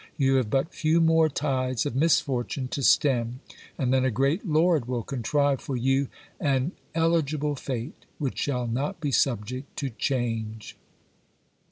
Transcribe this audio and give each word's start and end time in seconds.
You 0.17 0.37
have 0.37 0.49
but 0.49 0.73
few 0.73 0.99
more 0.99 1.29
tides 1.29 1.85
of 1.85 1.95
misfortune 1.95 2.67
to 2.69 2.81
stem, 2.81 3.39
and 3.77 3.93
then 3.93 4.03
a 4.03 4.09
great 4.09 4.47
lord 4.47 4.87
will 4.87 5.03
contrive 5.03 5.61
for 5.61 5.75
you 5.77 6.07
an 6.39 6.71
eligible 6.95 7.53
fate, 7.55 8.05
which 8.17 8.39
shall 8.39 8.65
not 8.65 8.99
be 8.99 9.11
subject 9.11 9.75
to 9.77 9.91
change. 9.91 10.75